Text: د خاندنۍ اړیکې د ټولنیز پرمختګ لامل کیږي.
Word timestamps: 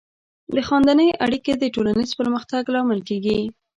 د 0.55 0.57
خاندنۍ 0.67 1.09
اړیکې 1.25 1.53
د 1.57 1.63
ټولنیز 1.75 2.09
پرمختګ 2.19 2.63
لامل 2.73 2.99
کیږي. 3.09 3.39